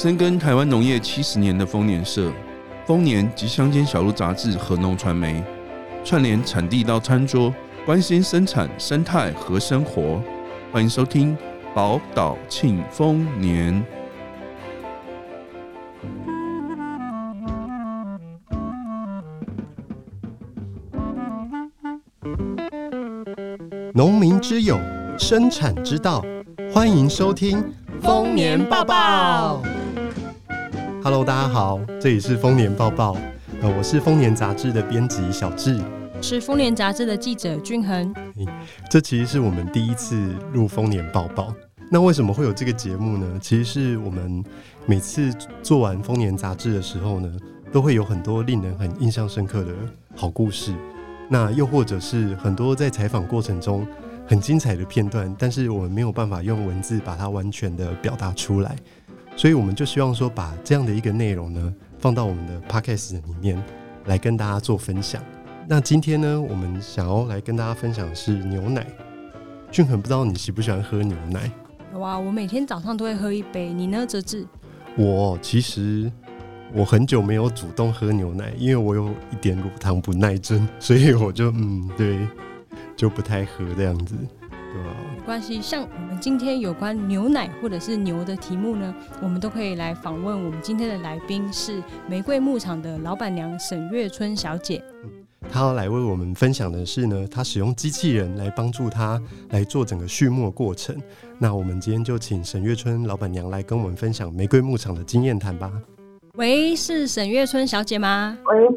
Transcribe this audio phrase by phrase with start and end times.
[0.00, 2.30] 深耕台湾农业七十年的丰年社、
[2.86, 5.42] 丰年及乡间小路杂志和农传媒，
[6.04, 7.52] 串联产地到餐桌，
[7.84, 10.22] 关心生产生态和生活。
[10.70, 11.36] 欢迎收听
[11.74, 13.84] 宝岛庆丰年。
[23.92, 24.78] 农民之友，
[25.18, 26.24] 生产之道，
[26.72, 27.60] 欢迎收听
[28.00, 29.60] 丰年报报。
[31.10, 33.16] Hello，大家好，这里是丰年报报。
[33.62, 35.80] 呃，我是丰年杂志的编辑小智，
[36.20, 38.14] 是丰年杂志的记者俊恒。
[38.90, 41.50] 这其实是我们第一次录丰年报报。
[41.90, 43.38] 那为什么会有这个节目呢？
[43.40, 44.44] 其实是我们
[44.84, 47.38] 每次做完丰年杂志的时候呢，
[47.72, 49.72] 都会有很多令人很印象深刻的
[50.14, 50.74] 好故事。
[51.30, 53.86] 那又或者是很多在采访过程中
[54.26, 58.76] 很精彩的片段，但是我们没有办法用文字把它完全的表达出来，
[59.38, 63.62] 所以我们就希望说把这样的一个内容呢放到我们的 podcast 里面
[64.06, 65.22] 来跟大家做分享。
[65.68, 68.84] 那今天呢，我们想要来跟大家分享的是牛奶。
[69.70, 71.48] 俊恒，不知道你喜不喜欢喝牛奶？
[71.92, 73.72] 有啊，我每天早上都会喝一杯。
[73.72, 74.44] 你呢，哲志？
[74.96, 76.10] 我其实。
[76.74, 82.28] 我很久没有主动喝牛奶，因为我有一点乳糖不耐症，所以我就嗯，对，
[82.94, 84.14] 就不太喝这样子，
[84.74, 94.82] 没关系，像我们今天有关牛奶或者是牛的题目呢，我们都可以来访问我们今天的来宾是玫瑰牧场的老板娘沈月春小姐。
[95.04, 95.10] 嗯，
[95.50, 100.96] 她要来为我们分享的是呢，她使用机器人来帮助她来做整个畜牧过程。
[101.38, 105.70] 那我们今天就请沈月春老板娘来跟我们分享玫瑰牧场的经验谈吧。
[106.34, 108.38] 喂，是沈月春小姐吗？
[108.44, 108.68] 喂，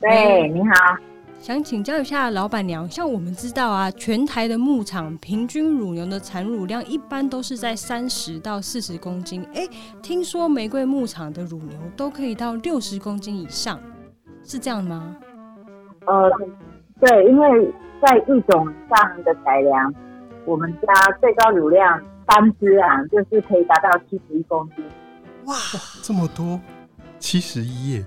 [0.00, 0.74] 对，你好。
[1.42, 9.44] 想请教一下老板娘，像我们知道啊，全台的牧场平均乳牛的产乳量一般都是在三十到四十公斤。
[9.52, 9.66] 哎，
[10.00, 13.76] 听说玫瑰牧场的乳牛都可以到六十公斤以上，
[14.44, 15.16] 是这样吗？
[16.06, 16.30] 呃，
[17.00, 19.92] 对，因为在育种上的改良，
[20.44, 24.84] 我们家最高乳量三只啊，就是可以达到七十一公斤。
[25.46, 25.56] 哇，
[26.04, 26.60] 这么多，
[27.18, 28.04] 七十一耶！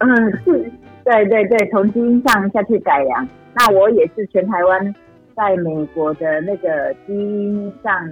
[0.00, 0.70] 嗯，是，
[1.06, 3.26] 对对对，从基因上下去改良。
[3.54, 4.94] 那我也是全台湾
[5.36, 8.06] 在美国的那个基因上，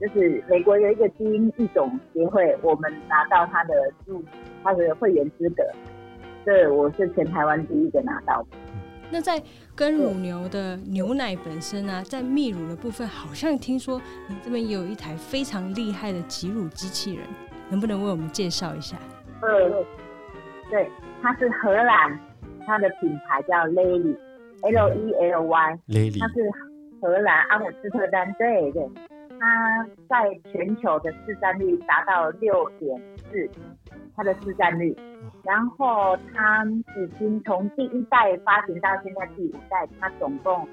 [0.00, 3.74] 就是美国有一个基因育种协会，我们拿到他的
[4.06, 4.24] 入
[4.64, 5.62] 他的会员资格，
[6.46, 8.48] 这我是全台湾第一个拿到的。
[9.10, 9.40] 那在
[9.76, 17.26] 跟乳牛的牛奶本身啊，在泌乳的部分，好像听说你这边也有一台非常厉害的挤乳机器人。
[17.68, 18.96] 能不能为我们介绍一下？
[19.40, 19.70] 对，
[20.72, 20.90] 对，
[21.20, 22.18] 它是荷兰，
[22.66, 26.50] 它的品牌叫 Lely，L E L Y，Lely，它是
[26.98, 28.90] 荷兰阿姆斯特丹，对对，
[29.38, 32.98] 它在全球的市占率达到六点
[33.30, 33.50] 四，
[34.16, 34.96] 它的市占率，
[35.44, 40.66] 然后它已经从第一代发行到现在第五代，它总共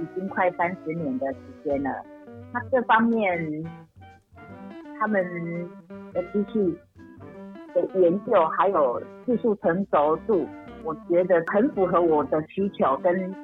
[0.00, 2.02] 已经快三十年的时间了，
[2.54, 3.62] 它这方面。
[5.00, 5.20] 他们
[6.12, 6.78] 的机器
[7.74, 10.46] 的研究还有技术成熟度，
[10.84, 13.34] 我觉得很符合我的需求跟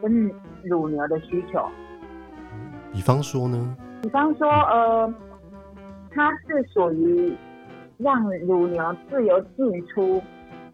[0.00, 0.30] 跟
[0.62, 1.66] 乳牛的需求。
[2.92, 3.76] 比方说呢？
[4.02, 5.14] 比方说，呃，
[6.10, 7.36] 它是属于
[7.98, 10.22] 让乳牛自由进出，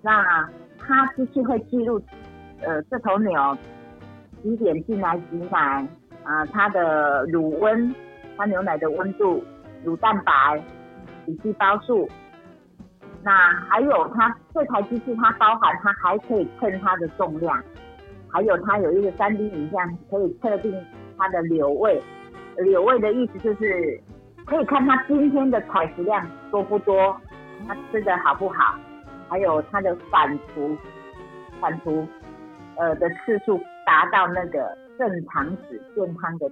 [0.03, 2.00] 那它机器会记录，
[2.62, 3.56] 呃，这头牛
[4.43, 5.87] 几点进来挤奶
[6.25, 7.94] 啊，它的乳温，
[8.37, 9.43] 它牛奶的温度。
[9.82, 10.62] 乳蛋白、
[11.25, 12.06] 体细胞数，
[13.22, 17.62] 那还有它这台机器，它包含它还可以称它的重量，
[18.31, 20.75] 还有它有一个三 D 影像可以测定
[21.19, 22.03] 它的流位。
[22.56, 24.00] 流位的意思就是
[24.47, 27.14] 可以看它今天的采食量多不多，
[27.69, 28.75] 它吃的好不好，
[29.28, 30.76] 还有它的反刍
[31.60, 32.06] 反刍
[32.76, 36.50] 呃的次数达到那个正常值健康的。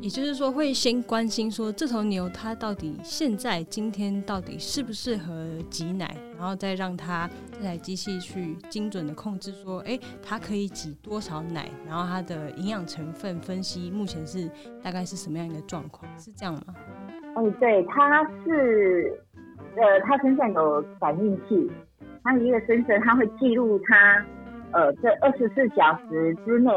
[0.00, 14.50] 也就是说，会先关心说这头牛它到底现在今天到底适不适合挤奶，然后再让它这台机器去精准的控制说，哎，它可以挤多少奶，然后它的营养成分分析目前是
[14.82, 16.62] 大概是什么样一个状况，是这样吗？
[17.36, 19.20] 嗯，对，它是，
[19.76, 21.70] 呃，它身上有感应器，
[22.24, 24.24] 它一个身份，它会记录它，
[24.72, 26.70] 呃，这二十四小时之内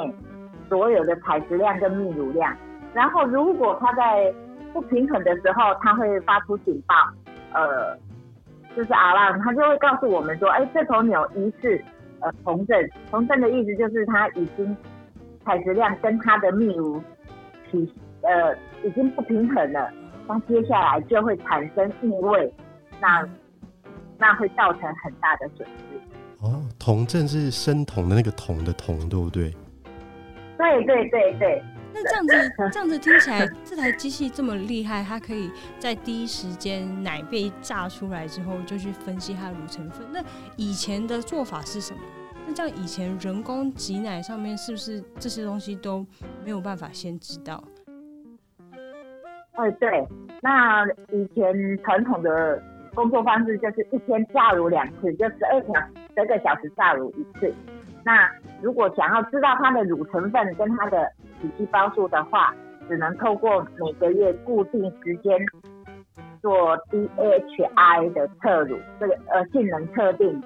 [0.70, 2.56] 所有的采食量跟泌乳量。
[2.94, 4.34] 然后，如果它在
[4.74, 6.96] 不平衡的时候，它会发出警报，
[7.54, 7.98] 呃，
[8.76, 11.82] 就是阿浪，它就会告诉我们说，哎，这头牛疑似
[12.20, 14.76] 呃酮症，酮症的意思就是它已经
[15.46, 17.02] 采食量跟它的泌乳
[17.70, 17.94] 体
[18.24, 19.90] 呃已经不平衡了，
[20.28, 22.54] 那接下来就会产生异味，
[23.00, 23.28] 那
[24.18, 26.00] 那会造成很大的损失。
[26.42, 29.54] 哦，铜症是生铜的那个铜的铜，对不对？
[30.58, 31.64] 对对对对。
[31.94, 40.06] 那这样子，这样子听起来，这台机器这么厉害，它可以在第一时间奶被榨出来之后，就去分析它的乳成分。
[40.12, 40.24] 那
[40.56, 42.00] 以前的做法是什么？
[42.48, 46.06] 那这样以前人工挤奶上面是不是这些东西都
[46.44, 47.64] 没有办法先知道？
[49.54, 50.08] 呃，对。
[50.42, 52.62] 那以前传统的
[52.96, 55.74] 工作方式就是一天榨乳两次，就十二小
[56.16, 57.54] 十个小时榨乳一次。
[58.04, 58.30] 那
[58.62, 61.12] 如果想要知道它的乳成分跟它的
[61.42, 62.54] 体细胞数的话，
[62.88, 65.40] 只能透过每个月固定时间
[66.42, 70.42] 做 DHI 的测乳，这个呃性能测定，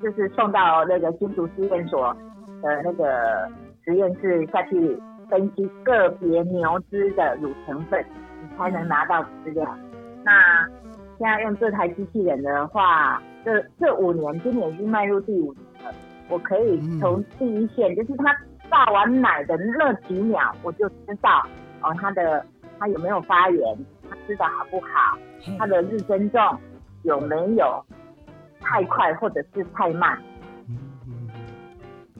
[0.00, 2.16] 就是送到那个新竹试验所
[2.62, 3.48] 的那个
[3.84, 4.96] 实验室下去
[5.28, 8.04] 分析个别牛只的乳成分，
[8.40, 9.66] 你才能拿到资料。
[10.24, 10.66] 那
[11.18, 15.64] 现在用这台机器人的话，这这五年，今年已经迈入第五年，
[16.28, 18.36] 我可以从第一线，就是他。
[18.70, 21.42] 榨完奶的那几秒，我就知道
[21.80, 22.44] 哦，他的
[22.78, 23.78] 他有没有发炎，
[24.10, 25.18] 他吃的好不好，
[25.58, 26.38] 他的日增重
[27.02, 27.82] 有没有
[28.60, 30.18] 太快或者是太慢。
[30.68, 31.30] 嗯，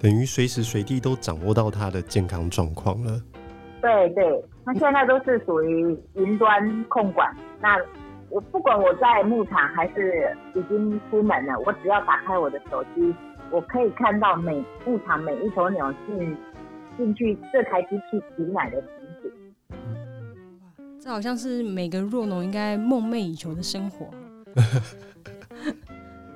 [0.00, 3.20] 等于随时随地都掌握到他的健康状况了。
[3.82, 7.30] 对对，那现在都是属于云端控管。
[7.60, 7.76] 那
[8.30, 13.14] 我不管我在牧场还是已经出门了，我只要打开我的手机。
[13.50, 16.36] 我可以看到每牧场每一头牛进
[16.96, 18.90] 进去这台机器挤奶的情
[19.22, 19.30] 景。
[21.00, 24.06] 这好像是每个弱农应该梦寐以求的生活。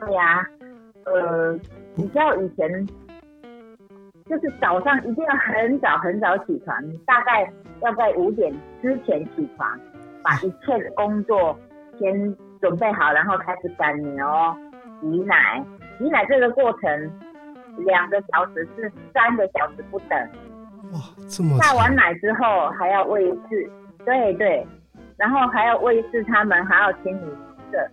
[0.00, 0.47] 对呀、
[1.05, 1.59] 呃，
[1.94, 2.87] 你知道以前
[4.26, 9.79] 就是早上一定要很早很早起床，大概要在五点之前起床，
[10.23, 11.58] 把一切的工作
[11.99, 14.26] 先准备好，然后开始赶牛
[15.00, 15.62] 挤奶。
[16.02, 17.12] 挤奶这个过程，
[17.87, 20.19] 两个小时至三个小时不等。
[20.93, 21.56] 哇，这么！
[21.58, 23.70] 下完奶之后还要喂一次，
[24.04, 24.66] 对对，
[25.16, 27.31] 然后还要喂一次他们，还要清理
[27.70, 27.88] 舍。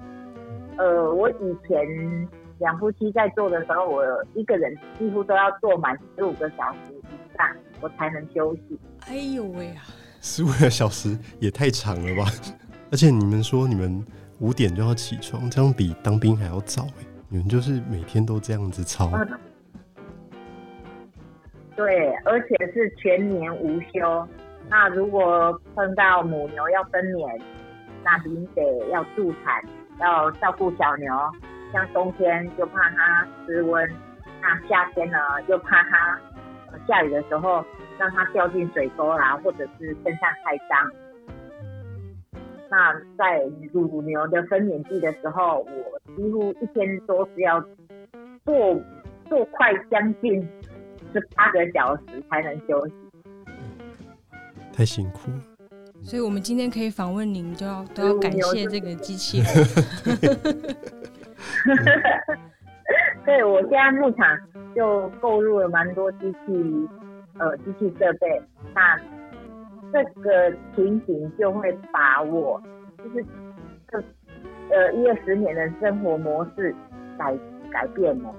[0.78, 2.28] 呃，我以前
[2.58, 4.04] 两夫妻在做的时候，我
[4.34, 7.48] 一个人几乎都要做满十五个小时以上，
[7.80, 8.80] 我才能休息。
[9.08, 9.84] 哎呦喂啊！
[10.20, 12.30] 十五个小时也太长了吧？
[12.92, 14.04] 而且你们说你们
[14.40, 17.06] 五点就要起床，这样比当兵还要早哎。
[17.32, 19.12] 你们就是每天都这样子操？
[21.76, 24.28] 对，而且是全年无休。
[24.68, 27.40] 那如果碰到母牛要分娩，
[28.04, 29.64] 那您得要助产，
[30.00, 31.14] 要照顾小牛。
[31.72, 33.88] 像冬天就怕它失温，
[34.42, 36.20] 那夏天呢又怕它
[36.88, 37.64] 下雨的时候
[38.00, 40.92] 让它掉进水沟啦，或者是身上太脏。
[42.70, 43.44] 那在
[43.74, 47.60] 乳牛的分娩季的时候，我几乎一天都是要
[48.46, 48.80] 做
[49.28, 50.48] 做快将近
[51.12, 52.94] 十八个小时才能休息，
[54.72, 55.38] 太辛苦了。
[56.02, 59.48] 所以，我们今天可以访问您，就要都要感谢这个机器人。
[63.26, 64.26] 对，我现在牧场
[64.74, 66.88] 就购入了蛮多机器，
[67.38, 68.42] 呃，机器设备。
[68.74, 68.98] 那
[69.92, 72.62] 这个情景就会把我
[72.98, 73.26] 就是
[73.88, 73.98] 这
[74.70, 76.76] 呃一二十年的生活模式
[77.18, 77.38] 改
[77.72, 78.34] 改变了。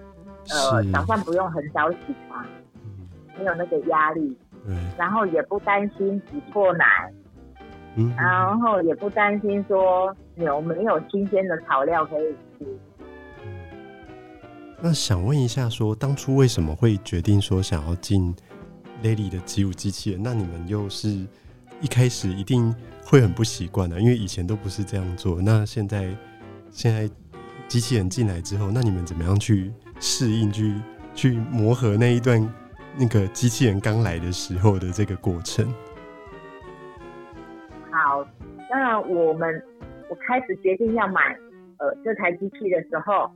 [0.48, 2.44] 呃，早上不用很早起床，
[3.38, 4.36] 没有那个压力，
[4.96, 7.12] 然后也不担心挤破奶，
[8.16, 12.66] 然后也不担心说牛没有新鲜的草料可以吃。
[14.82, 18.34] 那想问一下说，说当初为什么会决定说想要进
[19.02, 20.22] Lely 的挤乳机器人？
[20.22, 21.26] 那你们又是？
[21.82, 25.40] 一开始一定会很不习惯的，因为以前都不是这样做。
[25.40, 26.14] 那现在，
[26.70, 27.08] 现在
[27.68, 30.74] 机器人进来之后，那你们怎么样去适应、去
[31.14, 32.38] 去磨合那一段
[32.98, 35.72] 那个机器人刚来的时候的这个过程？
[37.90, 38.22] 好，
[38.68, 39.64] 当然我们
[40.10, 41.34] 我开始决定要买
[41.78, 43.30] 呃这台机器的时候，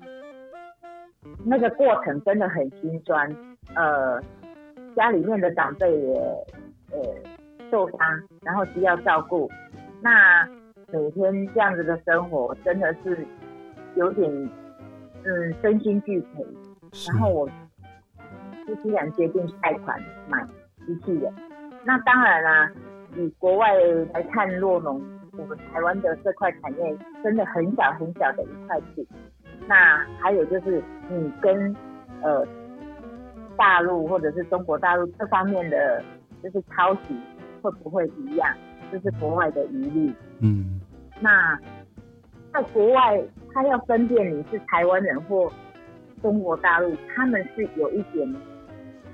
[1.44, 3.34] 那个过程真的很心酸。
[3.74, 4.22] 呃，
[4.96, 6.14] 家里面的长辈也
[6.90, 6.98] 呃。
[7.70, 7.98] 受伤，
[8.42, 9.50] 然后需要照顾，
[10.00, 10.46] 那
[10.92, 13.26] 每天这样子的生活真的是
[13.96, 14.30] 有点
[15.24, 16.46] 嗯身心俱疲。
[17.08, 17.48] 然后我
[18.68, 20.46] 就突然决定贷款买
[20.86, 21.32] 机器人。
[21.84, 22.72] 那当然啦、啊，
[23.16, 23.74] 以国外
[24.12, 25.02] 来看洛农，
[25.36, 29.08] 我们台湾的这块产业真的很小很小的一块地。
[29.66, 31.74] 那还有就是你跟
[32.22, 32.46] 呃
[33.56, 36.02] 大陆或者是中国大陆这方面的
[36.42, 37.18] 就是抄袭。
[37.62, 38.54] 会不会一样？
[38.92, 40.14] 这是国外的疑虑。
[40.40, 40.78] 嗯，
[41.18, 41.58] 那
[42.52, 43.18] 在国外，
[43.54, 45.50] 他要分辨你是台湾人或
[46.20, 48.30] 中国大陆，他们是有一点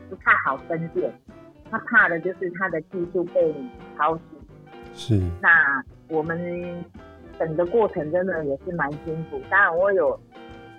[0.08, 1.12] 不太好分辨。
[1.70, 4.22] 他怕的就是他的技术被你抄袭。
[4.94, 5.22] 是。
[5.40, 6.84] 那我们
[7.38, 9.40] 整个过程真的也是蛮辛苦。
[9.48, 10.18] 当然，我有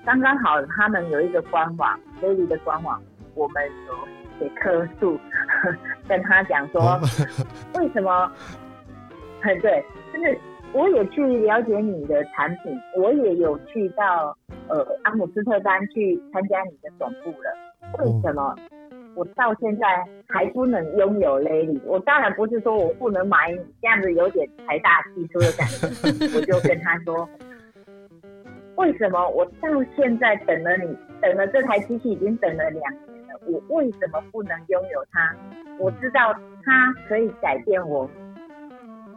[0.03, 3.01] 刚刚好，他们有一个官网，Lily 的官网，
[3.35, 3.93] 我们有
[4.39, 5.19] 写客诉，
[6.07, 6.99] 跟他讲说
[7.79, 8.31] 为什么？
[9.41, 9.83] 很对，
[10.13, 10.37] 就是
[10.71, 17.51] 我也去了解你的产品，我也有去到呃阿姆斯特丹去参加你的总部了。
[17.97, 18.55] 为什么
[19.15, 25.87] 我到现在还不能拥有 Lady，我当然不是说我不能买你，这样子有点财大气粗的感觉。
[26.37, 27.27] 我就跟他说，
[28.75, 32.93] 为什么我到现在等了你，等了这台机器已经等了两
[33.47, 35.35] 我为什么不能拥有它？
[35.79, 36.33] 我知道
[36.63, 38.09] 它可以改变我。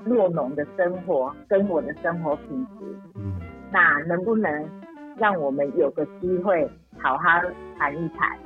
[0.04, 3.40] 落农的生活跟我的生活品质，嗯，
[3.73, 4.71] 那能不能
[5.16, 7.40] 让我们有个机会好好
[7.78, 8.37] 谈一谈？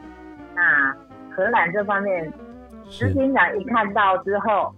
[0.55, 0.97] 那
[1.35, 2.33] 荷兰这方面
[2.85, 4.73] 执行长一看到之后，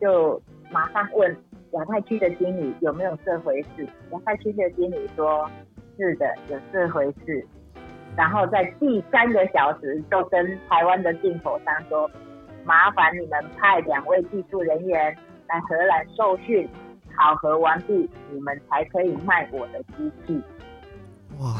[0.00, 1.36] 就马上问
[1.70, 3.84] 亚太区的经理有没有这回事。
[4.10, 5.48] 亚太区的经理说
[5.96, 7.46] ：“是的，有这回事。”
[8.16, 12.10] 然后在第三个小时就跟台湾的进口商说
[12.64, 15.16] ：“麻烦你们派两位技术人员。”
[15.48, 16.66] 来荷兰受训，
[17.14, 20.40] 考核完毕，你们才可以卖我的机器。
[21.40, 21.58] 哇，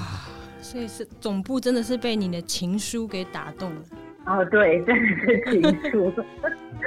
[0.63, 3.83] 所以是总部真的是被你的情书给打动了。
[4.25, 6.11] 哦，对，真的是情书。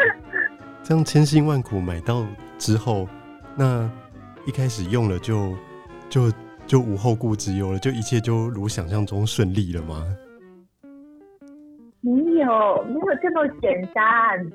[0.82, 2.26] 这样千辛万苦买到
[2.58, 3.08] 之后，
[3.56, 3.88] 那
[4.48, 5.56] 一开始用了就
[6.10, 6.32] 就
[6.68, 10.04] 就无后顾之忧了，就一切就如想象中顺利了吗？
[12.02, 14.04] 没有，没有这么简单。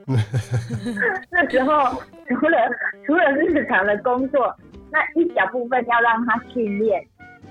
[1.30, 2.58] 那时候除了
[3.06, 4.54] 除了日常的工作，
[4.90, 7.00] 那一小部分要让他训练。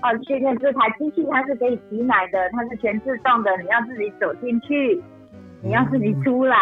[0.01, 5.03] 哦，训练这台机器它是可以挤奶的，它是全自动的，你要自己走进去，
[5.61, 6.55] 你要自己出来。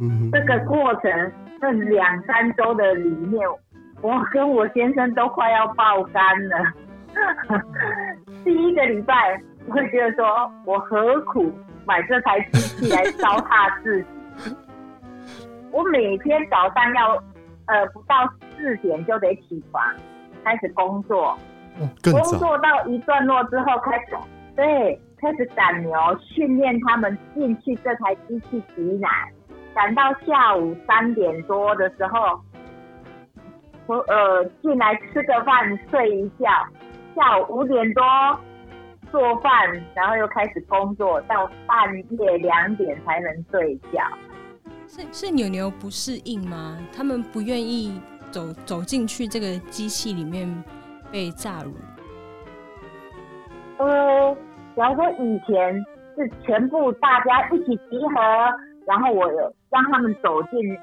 [0.00, 3.48] 嗯，这个过程这两三周的里面，
[4.02, 6.56] 我跟我先生都快要爆肝了。
[8.44, 11.52] 第一个礼拜，我会觉得说我何苦？
[11.86, 14.56] 买这台机器来糟蹋自己。
[15.70, 17.22] 我每天早上要，
[17.66, 19.84] 呃，不到四点就得起床，
[20.42, 21.38] 开始工作。
[22.02, 24.16] 工作到一段落之后，开始
[24.56, 29.08] 对，开始赶牛，训练他们进去这台机器挤奶。
[29.74, 32.40] 赶到下午三点多的时候，
[33.86, 36.48] 我呃进来吃个饭，睡一觉。
[37.14, 38.02] 下午五点多。
[39.10, 39.52] 做饭，
[39.94, 44.02] 然后又开始工作，到半夜两点才能睡觉。
[44.88, 46.76] 是是牛牛不适应吗？
[46.92, 48.00] 他们不愿意
[48.32, 50.52] 走走进去这个机器里面
[51.12, 51.72] 被榨乳。
[53.78, 54.36] 呃，
[54.76, 55.72] 假如说以前
[56.16, 58.20] 是全部大家一起集合，
[58.84, 60.76] 然后我有让他们走进，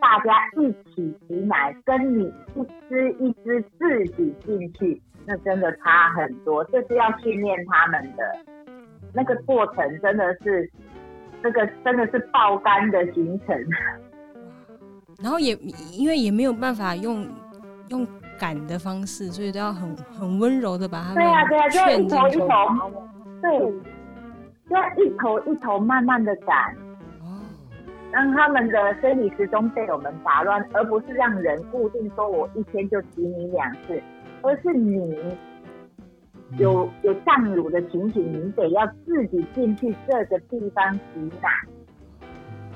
[0.00, 2.24] 大家一起挤奶，跟你
[2.56, 5.00] 一只一只自己进去。
[5.26, 8.36] 那真的差很多，这是要训练他们的
[9.12, 10.70] 那个过程，真的是
[11.42, 13.56] 这个真的是爆肝的行程。
[15.22, 15.54] 然后也
[15.92, 17.26] 因为也没有办法用
[17.88, 18.06] 用
[18.38, 23.02] 赶的方式，所以都要很很温柔的把他们对啊对啊，就要一头一头，
[23.40, 23.58] 对，
[24.68, 26.76] 就要一头一头慢慢的赶，
[28.12, 34.02] 让他们的生理时钟被我们打乱，而不是让人固定说我一天就挤你两次。
[34.44, 34.94] 而是你
[36.58, 41.48] 有有胀乳的情景，你得要自己进去这个地方挤奶，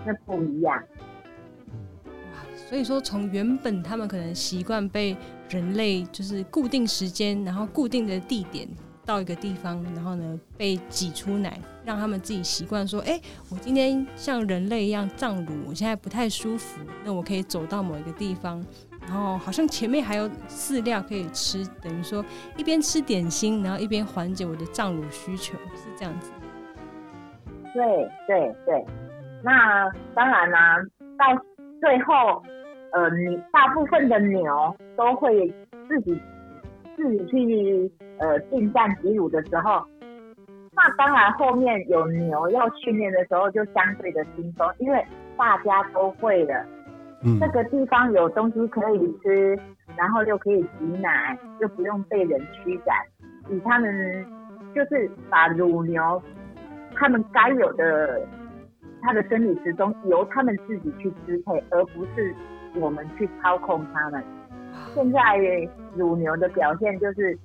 [0.07, 0.83] 那不一样。
[2.57, 5.15] 所以说，从原本他们可能习惯被
[5.51, 8.67] 人类就是固定时间，然后固定的地点
[9.05, 13.21] 到一个地方，然后呢被挤出奶，让他们自己习惯说：“哎，
[13.51, 18.65] 我今天像人类一样胀乳，我现在不太舒服，那我可以走到某一个地方。”
[19.09, 22.23] 然后好像前面还有饲料可以吃，等于说
[22.59, 26.31] 一边吃点心，然后一边缓解我的胀乳需求，是这样子。
[27.73, 28.85] 对对对，
[29.43, 30.77] 那当然啦、
[31.17, 31.25] 到
[31.81, 32.43] 最后，
[32.93, 35.49] 呃，你大部分的牛都会
[35.89, 36.21] 自己
[36.95, 39.83] 自己去呃进站挤乳的时候，
[40.73, 45.03] 那当然后面有牛要训练的时候就相对的轻松，因为
[45.39, 46.67] 大家都会了。
[47.23, 49.59] 嗯、这个地方有东西可以吃，
[49.97, 52.97] 然后又可以挤奶，又不用被人驱赶，
[53.49, 54.25] 以他们
[54.75, 56.23] 就是把乳牛
[56.95, 58.21] 他们该有的
[59.03, 62.35] 它的生理时钟由他们自己去支配，而不是
[62.75, 64.23] 我们去操控他们。
[64.95, 65.21] 现在
[65.97, 67.37] 乳牛的表现就是，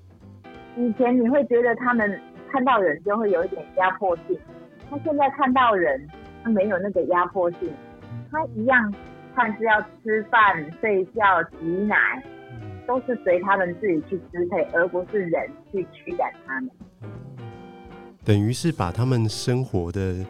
[0.76, 2.20] 以前你会觉得他们
[2.52, 4.38] 看到人就会有一点压迫性，
[4.90, 6.08] 他现在看到人，
[6.44, 7.72] 他没有那个压迫性，
[8.32, 8.94] 他一样
[9.36, 12.24] 看是要吃饭、睡觉、挤奶，
[12.88, 16.70] 都是随他们自己去支配，而不是人去驱赶他们。
[18.24, 20.26] 等于是把他们生活的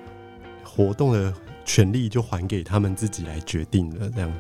[0.64, 1.32] 活动的
[1.64, 4.32] 权利就还给他们自己来决定了，这样。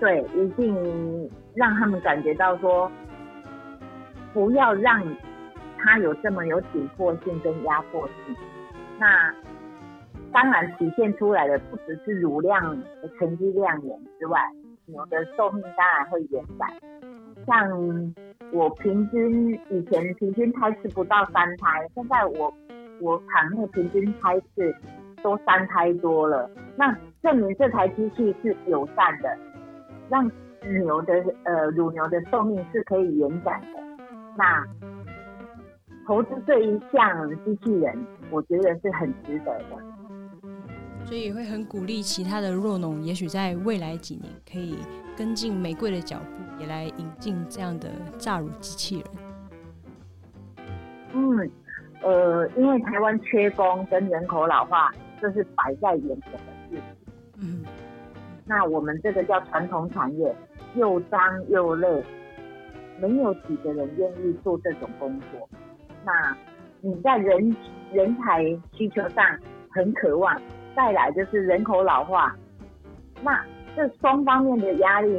[0.00, 2.90] 对，一定让他们感觉到说，
[4.32, 5.02] 不要让
[5.78, 8.36] 他有这么有紧迫性跟压迫性。
[8.98, 9.34] 那
[10.34, 14.40] 当然体现出来的不只是乳量的成绩亮眼之外，
[14.86, 16.68] 牛的寿命当然会延展。
[17.46, 18.12] 像
[18.52, 22.52] 我平均以前平均胎次不到三胎，现在我
[23.00, 24.74] 我场内平均胎次
[25.22, 29.38] 都三胎多了，那证明这台机器是友善的，
[30.10, 30.28] 让
[30.82, 31.14] 牛的
[31.44, 33.80] 呃乳牛的寿命是可以延展的。
[34.36, 34.66] 那
[36.06, 37.96] 投资这一项机器人，
[38.30, 39.93] 我觉得是很值得的。
[41.06, 44.76] 所以也会很鼓励其他的弱农，也许在未来几年可以
[45.16, 49.06] 跟进玫瑰的脚步，也来引进这样的榨乳机器人。
[51.12, 51.50] 嗯，
[52.02, 56.82] 呃，因为台湾缺工跟人口老化，这是摆在眼前的事情。
[57.36, 57.64] 嗯，
[58.46, 60.34] 那我们这个叫传统产业，
[60.74, 62.02] 又脏又累，
[62.98, 65.48] 没有几个人愿意做这种工作。
[66.04, 66.36] 那
[66.80, 67.54] 你在人
[67.92, 68.42] 人才
[68.72, 69.24] 需求上
[69.70, 70.40] 很渴望。
[70.76, 72.34] 再来就是人口老化，
[73.22, 73.44] 那
[73.76, 75.18] 这双方面的压力，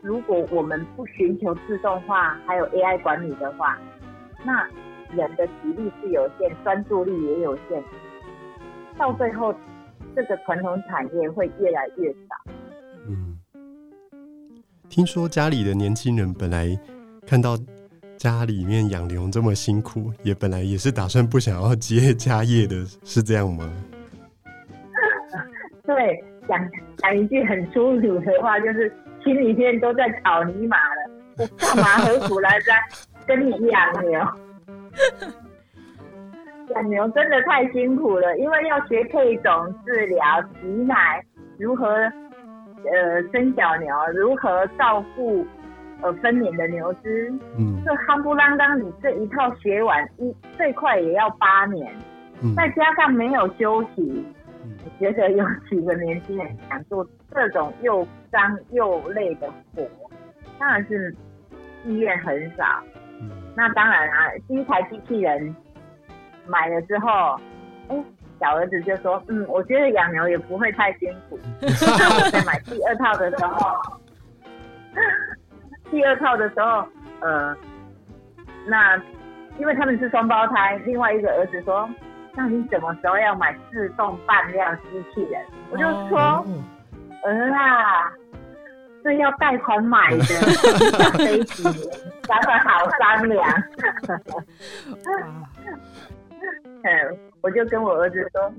[0.00, 3.78] 如果我们不寻求自动化还有 AI 管理的话，
[4.44, 4.66] 那
[5.14, 7.82] 人的体力是有限，专注力也有限，
[8.96, 9.54] 到最后
[10.16, 12.52] 这个传统产业会越来越少。
[13.06, 13.38] 嗯，
[14.88, 16.68] 听说家里的年轻人本来
[17.26, 17.56] 看到。
[18.18, 23.72] 家里面养牛这么辛苦，也本来也是打算不想要接家业的，是这样吗？
[25.86, 31.10] 对，讲讲一句很粗鲁的话，就是心里面都在草泥马了。
[31.38, 32.74] 我干嘛何苦来在
[33.24, 34.20] 跟你养牛？
[36.74, 41.24] 养牛真的太辛苦了，因为要学配种、治疗、挤奶，
[41.56, 45.46] 如何呃生小牛，如何照顾。
[46.00, 51.92] 呃，分娩的牛只，嗯，这夯不啷当，你这一套学完，一最快也要八年，
[52.40, 54.24] 嗯，再加上没有休息，
[54.62, 59.84] 嗯，我觉得有几个年轻人想做这种又脏又累的活，
[60.56, 61.12] 当然是
[61.84, 62.64] 意愿很少。
[63.20, 65.54] 嗯，那当然啊，第一台机器人
[66.46, 67.40] 买了之后，
[67.88, 68.04] 哎，
[68.38, 71.36] 小儿子就说，嗯，我觉得养牛也不会太辛苦。
[71.60, 73.98] 那我在买第二套的时候。
[75.90, 76.86] 第二套的时候，
[77.20, 77.56] 呃，
[78.66, 78.96] 那
[79.58, 81.88] 因为他们是双胞胎，另外一个儿子说
[82.34, 86.44] ：“那你什么时候要买自动拌料机器人？”我就说
[87.24, 88.12] ：“嗯啊，
[89.02, 91.74] 这要贷款买的，要得几年，
[92.22, 93.44] 咱们好商量。
[96.84, 98.52] ”嗯，我就跟我儿子说，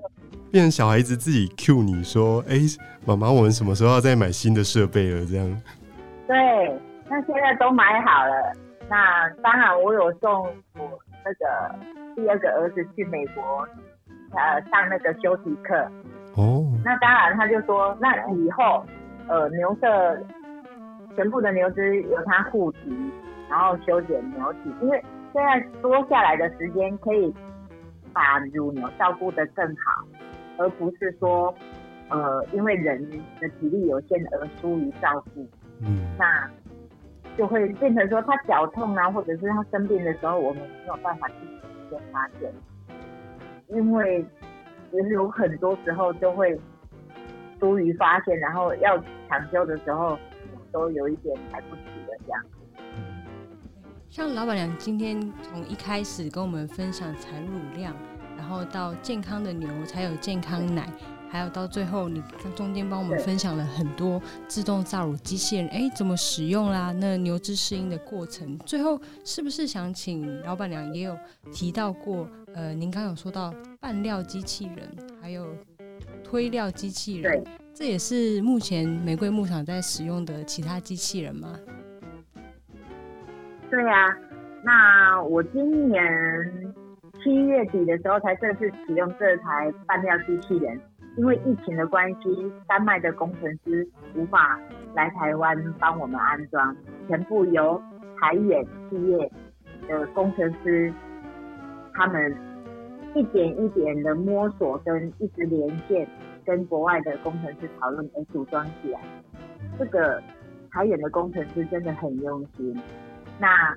[0.52, 5.62] 变成小孩子自己 cue 你说：“哎、欸，妈妈，我们什么时候要再买新的设备了？”这样。
[6.28, 6.80] 对。
[7.10, 8.54] 那现在都买好了，
[8.88, 10.44] 那当然我有送
[10.78, 11.76] 我那个
[12.16, 13.68] 第二个儿子去美国，
[14.32, 15.76] 呃，上那个休息课。
[16.36, 16.64] 哦。
[16.86, 18.86] 那当然他就说，那以后
[19.28, 20.24] 呃牛舍
[21.16, 23.12] 全部的牛只由他护体，
[23.50, 27.34] 然后修剪牛体，因为现在多下来的时间可以
[28.14, 30.06] 把乳牛照顾得更好，
[30.60, 31.52] 而不是说
[32.10, 33.02] 呃因为人
[33.42, 35.50] 的体力有限而疏于照顾。
[35.82, 36.06] 嗯。
[36.20, 36.48] 那。
[37.38, 41.36] 就会变成说他脚痛啊，或者是他生病的时候，我们没有办法去
[41.90, 42.54] 先发现，
[43.70, 44.26] 因为
[44.92, 46.60] 其实有很多时候就会
[47.60, 48.98] 疏于发现，然后要
[49.30, 50.18] 抢救的时候
[50.72, 52.44] 都有一点来不及的这样。
[54.10, 57.96] 像老板娘今天从一开始跟我们分享产乳量，
[58.36, 60.90] 然后到健康的牛才有健康奶。
[61.30, 62.22] 还有到最后，你
[62.56, 66.92] 中间帮我们分享了很多自动造乳机器人，哎，怎么使用啦？
[66.92, 71.18] 那牛只适应的过程，最后是不是想请老板娘也有
[71.54, 72.28] 提到过？
[72.56, 74.90] 呃，您刚刚有说到拌料机器人，
[75.22, 75.56] 还有
[76.24, 77.44] 推料机器人，
[77.76, 81.60] 这也是目前玫瑰牧场在使用的其他机器人吗？
[83.70, 84.18] 对呀、啊，
[84.64, 86.04] 那我今年
[87.24, 90.82] 七月底的时候才正式使用这台拌料机器人，
[91.18, 94.60] 因为疫情的关系，丹麦的工程师无法
[94.94, 96.76] 来台湾帮我们安装，
[97.08, 97.82] 全部由
[98.20, 99.32] 台远企业
[99.88, 100.94] 的工程师
[101.94, 102.36] 他们
[103.16, 106.08] 一点一点的摸索跟一直连线，
[106.46, 109.00] 跟国外的工程师讨论而组装起来。
[109.78, 110.22] 这个
[110.72, 112.80] 台远的工程师真的很用心。
[113.40, 113.76] 那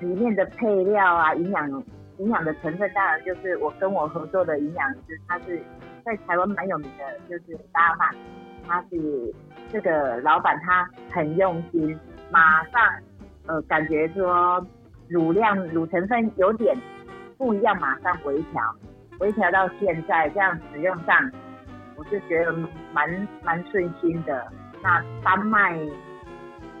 [0.00, 1.70] 里面的配料啊，营养
[2.18, 5.60] 营养的成分，当然就是我跟我合作的营养师，他是
[6.04, 8.14] 在台湾蛮有名的，就是达尔曼，
[8.66, 9.34] 他是
[9.72, 11.98] 这个老板，他很用心，
[12.30, 12.80] 马上
[13.46, 14.64] 呃感觉说
[15.08, 16.76] 乳量乳成分有点
[17.36, 18.62] 不一样，马上微调，
[19.20, 21.30] 微调到现在这样使用上，
[21.96, 22.52] 我就觉得
[22.92, 24.46] 蛮蛮顺心的。
[24.82, 25.78] 那丹麦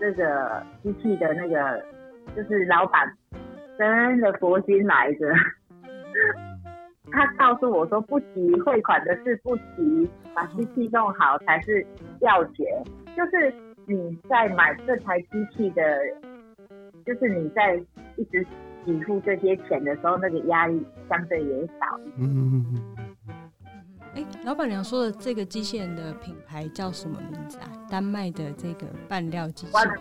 [0.00, 1.84] 这个机器的那个。
[2.36, 3.10] 就是老板
[3.78, 5.32] 真的佛心来着，
[7.10, 11.86] 他告诉我说，不急汇款的事不急，把机器弄好才是
[12.20, 12.64] 要诀。
[13.16, 13.52] 就是
[13.86, 15.82] 你在买这台机器的，
[17.04, 17.76] 就是你在
[18.16, 18.46] 一直
[18.84, 21.98] 给付这些钱的时候，那个压力相对也少。
[22.16, 22.66] 嗯嗯嗯
[23.28, 23.34] 嗯。
[24.14, 27.68] 哎，老板娘说的这个机器人的品牌叫什么名字啊？
[27.90, 29.98] 丹麦的这个拌料机器人。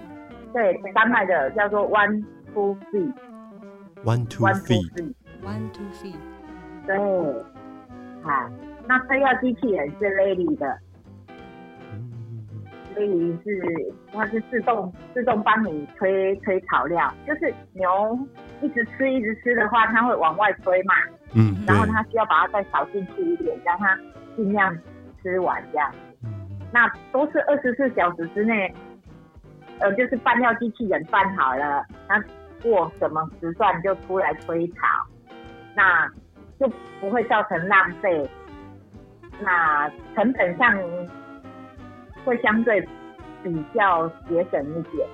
[0.53, 6.15] 对，丹麦的叫做 One Two Three，One Two Three，One Two Three，
[6.87, 6.95] 对，
[8.23, 8.49] 啊，
[8.87, 10.77] 那配料机器人是 Lady 的
[12.95, 18.17] ，Lady 是它是自动自动帮你推推草料，就是牛
[18.61, 20.93] 一直吃一直吃的话，它会往外推嘛，
[21.35, 23.95] 嗯，然后它需要把它再扫进去一点，让它
[24.35, 24.75] 尽量
[25.21, 25.91] 吃完这样，
[26.71, 28.73] 那都是二十四小时之内。
[29.79, 32.19] 呃，就是拌料机器人拌好了，它
[32.63, 34.79] 过什么时段就出来推草，
[35.75, 36.11] 那
[36.59, 36.67] 就
[36.99, 38.29] 不会造成浪费，
[39.41, 40.77] 那成本上
[42.25, 42.81] 会相对
[43.43, 45.07] 比较节省一点。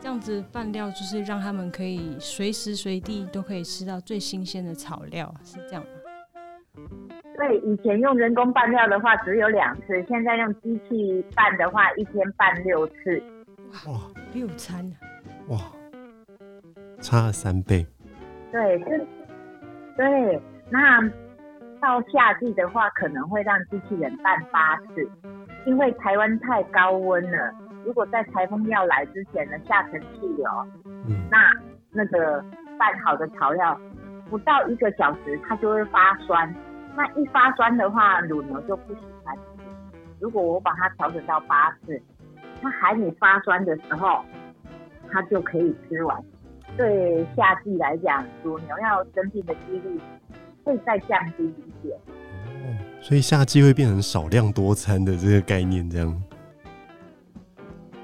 [0.00, 5.88] 这样子拌料就是让他们可以随时随地都可以吃到最新鲜的草料，是这样吗？
[7.36, 13.22] 对，以前用人工拌料的话只有两次，现在用机器拌的话，一天拌六次。
[13.86, 14.00] 哇，
[14.32, 14.90] 六餐
[15.48, 15.58] 哇，
[17.00, 17.86] 差了三倍。
[18.52, 19.06] 对，是，
[19.96, 20.42] 对。
[20.70, 21.00] 那
[21.80, 25.08] 到夏季的话，可能会让机器人拌八次，
[25.64, 27.52] 因为台湾太高温了。
[27.84, 30.50] 如果在台风要来之前呢，下层气流，
[30.84, 31.52] 嗯，那
[31.92, 32.44] 那个
[32.78, 33.78] 拌好的草料
[34.28, 36.52] 不到一个小时，它就会发酸。
[36.96, 39.42] 那一发酸的话，乳牛就不喜欢吃。
[40.18, 42.00] 如果我把它调整到八次，
[42.60, 44.24] 它还没发酸的时候，
[45.12, 46.18] 它就可以吃完。
[46.76, 50.00] 对夏季来讲，乳牛要生病的几率
[50.64, 51.98] 会再降低一点。
[51.98, 56.22] 哦，所以夏季会变成少量多餐的这个概念，这样。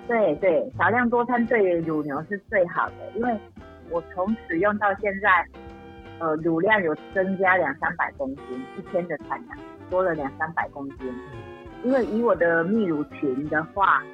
[0.09, 3.37] 对对，少量多餐对乳牛是最好的，因为
[3.91, 5.47] 我从使用到现在。
[6.19, 8.45] 呃，乳量有增加两三百公斤，
[8.79, 9.59] 一天的产量
[9.91, 10.99] 多了两三百公斤。
[11.83, 14.05] 因为以我的泌乳群的话，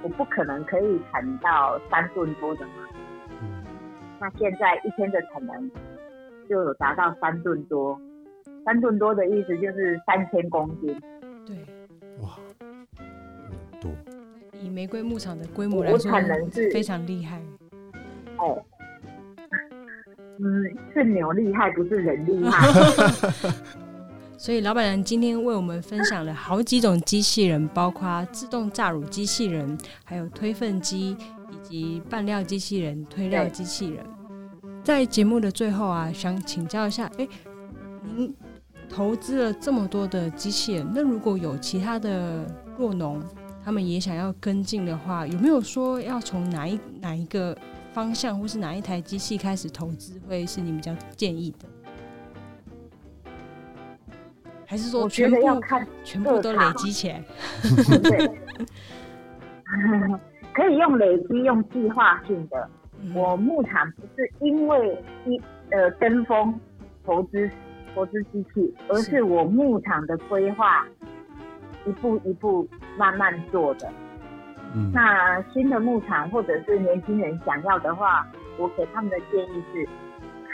[0.00, 2.81] 我不可能可以产到三吨多的嘛。
[4.22, 5.70] 那现在一天的产能
[6.48, 8.00] 就有达到三吨多，
[8.64, 10.96] 三吨多的意思就是三千公斤。
[11.44, 11.56] 对，
[12.20, 12.38] 哇，
[13.80, 13.90] 多。
[14.60, 17.42] 以玫瑰牧场的规模来说，产能是非常厉害。
[18.38, 18.62] 哦。
[20.38, 22.68] 嗯，是牛厉害，不是人厉害。
[24.38, 34.04] 所以老板娘今天为我们分享了好几种机器人，包括自动榨乳机器人，还有推粪机，以及拌料机器人、推料机器人。
[34.84, 37.28] 在节目的最后啊，想请教一下，哎、欸，
[38.16, 38.34] 您
[38.88, 42.46] 投资了这么多的机器人，那如果有其他的
[42.76, 43.22] 弱农，
[43.64, 47.56] 他们也想要跟进的话，有没有说要从哪一哪一个？
[47.92, 51.68] 方向或是哪一台机器开始投资会是你比较建议的？
[54.64, 57.22] 还是说全部要看全部都累积起来？
[58.02, 58.30] 对，
[60.54, 62.68] 可以用累积，用计划性的。
[63.14, 66.58] 我牧场不是因为一呃跟风
[67.04, 67.50] 投资
[67.94, 70.86] 投资机器，而是我牧场的规划
[71.84, 73.90] 一步一步慢慢做的。
[74.74, 78.26] 嗯、那新的牧场或者是年轻人想要的话，
[78.58, 79.88] 我给他们的建议是：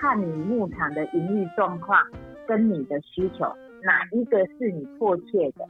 [0.01, 2.03] 看你牧场的盈利状况
[2.47, 3.45] 跟你的需求，
[3.83, 5.65] 哪一个是你迫切的，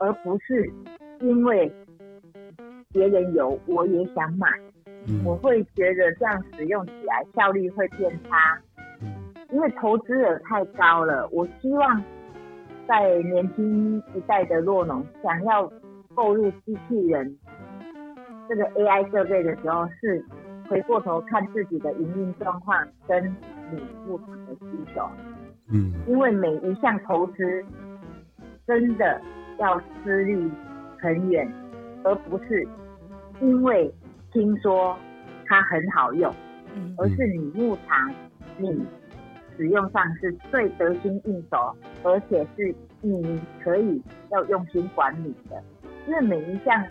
[0.00, 0.72] 而不是
[1.20, 1.70] 因为
[2.92, 4.48] 别人有我也想买。
[5.06, 5.22] 嗯。
[5.24, 8.58] 我会觉得这样使用起来效率会变差，
[9.00, 9.14] 嗯。
[9.50, 11.28] 因为投资额太高了。
[11.30, 12.02] 我希望
[12.86, 15.70] 在年轻一代的弱农想要
[16.14, 17.36] 购入机器人
[18.48, 20.24] 这个 AI 设备的时候，是
[20.68, 23.24] 回过头看自己的营运状况跟
[23.70, 25.08] 你牧场的需求，
[25.70, 25.92] 嗯。
[26.06, 27.64] 因为每一项投资
[28.66, 29.20] 真的
[29.58, 30.50] 要思虑
[30.98, 31.50] 很远，
[32.04, 32.66] 而不是
[33.40, 33.92] 因为
[34.32, 34.96] 听说
[35.46, 36.32] 它很好用，
[36.74, 38.12] 嗯而是你牧场
[38.56, 38.84] 你
[39.56, 45.62] 使用上是最得心应手，而且是你可以要用心管理的。
[46.06, 46.86] 因为每一项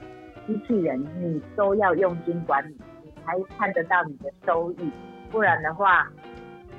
[0.46, 4.92] 机器人你都要用心管理，你才看得到你的收益，
[5.32, 6.08] 不然的话，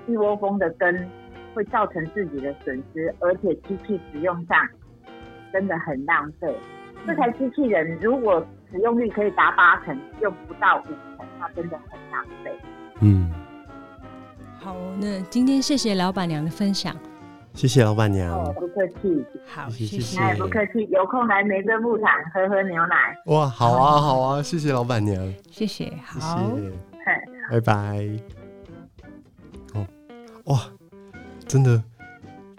[0.07, 1.09] 一窝蜂的跟
[1.55, 4.69] 会造成自己的损失，而且机器使用上
[5.53, 6.55] 真的很浪费。
[7.07, 10.85] 这台机器人如果使用率可以达八成，用不到五
[11.17, 12.57] 成，那真的很浪费。
[13.01, 13.31] 嗯，
[14.59, 16.95] 好，那今天谢谢老板娘的分享。
[17.55, 20.21] 谢谢老板娘哦，，不客气，好，谢谢谢谢谢。
[20.21, 23.17] 哎，不客气，有空来梅根牧场喝喝牛奶。
[23.27, 25.17] 哇，好啊好啊，谢谢老板娘，
[25.51, 26.73] 谢谢，谢好，谢，
[27.51, 28.09] 嘿拜拜。
[29.75, 29.87] 哦，
[30.45, 30.61] 哇，
[31.49, 31.83] 真的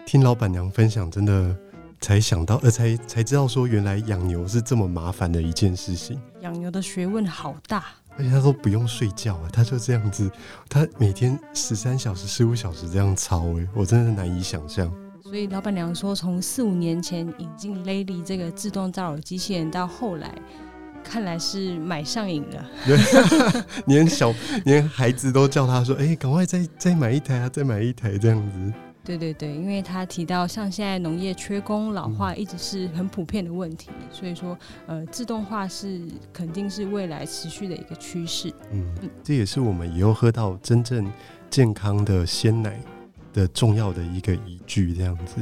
[0.04, 1.56] 听老板娘分享，真的
[2.00, 6.20] 才想到，呃，才才知道说，原来养牛是这么麻烦的一件事情。
[6.40, 7.84] 养牛的学问好大。
[8.16, 10.30] 而且他说不用睡觉啊，他就这样子，
[10.68, 14.92] 他每天十三小时、十五小时这样操，哎，我真的是难以想象。
[15.22, 20.34] 所以老板娘说，从四五年前引进 Lady 这个自动造乳机器人，到后来
[21.04, 22.70] 看来是买上瘾了。
[23.86, 24.34] 连小
[24.64, 28.72] 连孩子都叫他说：“哎、赶快再再买一台啊，再买一台这样子。
[29.10, 36.00] 对对对，因为他提到像现在农业缺工、老化一直是很普遍的问题，所以说呃，自动化是
[36.32, 38.52] 肯定是未来持续的一个趋势。
[38.70, 38.86] 嗯，
[39.24, 41.10] 这也是我们以后喝到真正
[41.48, 42.78] 健康的鲜奶
[43.32, 45.36] 的重要的一个依据，这样子。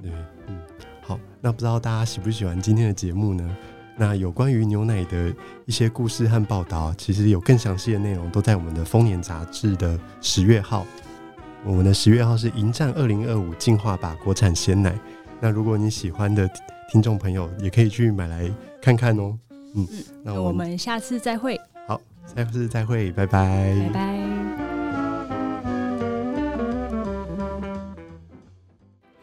[0.00, 0.12] 对，
[0.46, 0.56] 嗯，
[1.02, 3.56] 好，那不知道大家喜不喜欢今天的节目呢？
[3.96, 5.34] 那有关于牛奶的
[5.66, 10.86] 一些故事和报道，其实有更详细的内容都在我们的丰年杂志的十月号。
[11.64, 14.94] 我们的十月号是迎战二零二五，进化吧国产鲜奶。
[15.40, 16.48] 那如果你喜欢的
[16.90, 19.36] 听众朋友，也可以去买来看看哦。
[19.74, 22.00] 嗯，嗯，那那我们下次再会，好，
[22.34, 24.18] 下次再会，拜拜，拜拜。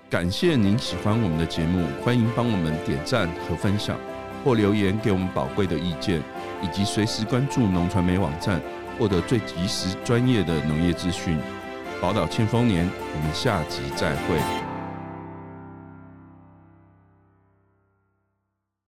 [0.09, 3.97] 感谢您喜欢我们的节目，欢迎帮我们点赞和分享，
[4.43, 6.21] 或留言给我们宝贵的意见，
[6.61, 8.61] 以及随时关注农传媒网站，
[8.99, 11.37] 获得最及时专业的农业资讯。
[12.01, 14.74] 宝岛庆丰年，我们下集再会。